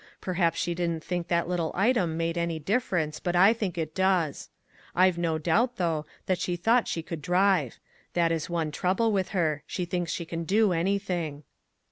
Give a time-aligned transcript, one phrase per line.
[0.19, 3.93] Per haps she didn't think that little item made any difference, but I think it
[3.93, 4.49] does.
[4.95, 7.77] I've no doubt, though, that she thought she could drive;
[8.13, 11.43] that is one trouble with her: she thinks she can do anything."